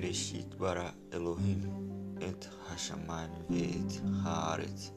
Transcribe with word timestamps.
בראשית 0.00 0.54
ברא 0.54 0.90
אלוהים 1.12 1.60
את 2.16 2.46
השמיים 2.70 3.30
ואת 3.50 3.92
הארץ. 4.22 4.90